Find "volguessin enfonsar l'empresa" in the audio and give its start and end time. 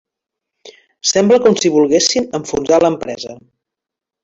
1.75-3.39